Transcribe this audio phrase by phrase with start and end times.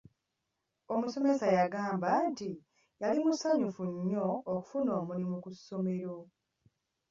[0.93, 2.49] Omusomesa yagamba nti
[3.01, 6.17] yali musanyufu nnyo okufuna omulimu ku ssomero.